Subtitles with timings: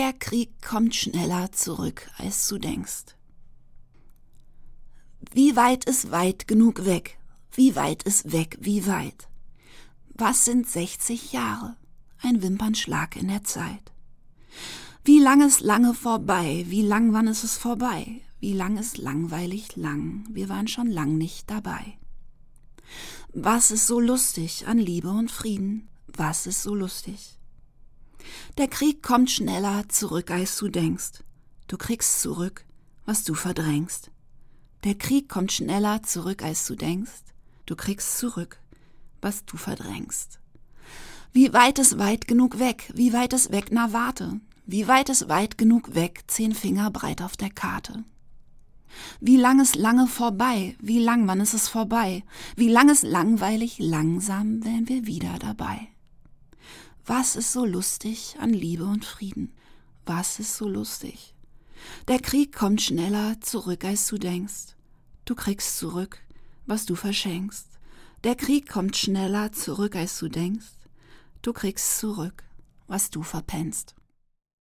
[0.00, 3.16] Der Krieg kommt schneller zurück, als du denkst.
[5.30, 7.18] Wie weit ist weit genug weg?
[7.52, 9.28] Wie weit ist weg, wie weit?
[10.14, 11.76] Was sind 60 Jahre?
[12.22, 13.92] Ein Wimpernschlag in der Zeit.
[15.04, 16.64] Wie lang ist lange vorbei?
[16.68, 18.22] Wie lang wann ist es vorbei?
[18.38, 20.24] Wie lang ist langweilig lang?
[20.30, 21.98] Wir waren schon lang nicht dabei.
[23.34, 25.90] Was ist so lustig an Liebe und Frieden?
[26.06, 27.39] Was ist so lustig?
[28.60, 31.24] Der Krieg kommt schneller zurück, als du denkst.
[31.66, 32.66] Du kriegst zurück,
[33.06, 34.10] was du verdrängst.
[34.84, 37.22] Der Krieg kommt schneller zurück, als du denkst.
[37.64, 38.60] Du kriegst zurück,
[39.22, 40.40] was du verdrängst.
[41.32, 42.92] Wie weit ist weit genug weg?
[42.94, 43.68] Wie weit ist weg?
[43.70, 44.42] Na warte.
[44.66, 46.24] Wie weit ist weit genug weg?
[46.26, 48.04] Zehn Finger breit auf der Karte.
[49.20, 50.76] Wie lang ist lange vorbei?
[50.82, 52.24] Wie lang, wann ist es vorbei?
[52.56, 53.78] Wie lang ist langweilig?
[53.78, 55.88] Langsam wären wir wieder dabei.
[57.06, 59.52] Was ist so lustig an Liebe und Frieden?
[60.06, 61.34] Was ist so lustig?
[62.08, 64.76] Der Krieg kommt schneller zurück, als du denkst.
[65.24, 66.18] Du kriegst zurück,
[66.66, 67.66] was du verschenkst.
[68.22, 70.72] Der Krieg kommt schneller zurück, als du denkst.
[71.42, 72.44] Du kriegst zurück,
[72.86, 73.94] was du verpennst.